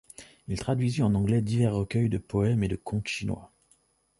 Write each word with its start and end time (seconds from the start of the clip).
Il 0.47 0.57
traduisit 0.57 1.03
en 1.03 1.13
anglais 1.13 1.43
divers 1.43 1.75
recueils 1.75 2.09
de 2.09 2.17
poèmes 2.17 2.63
et 2.63 2.67
de 2.67 2.75
contes 2.75 3.07
chinois. 3.07 3.51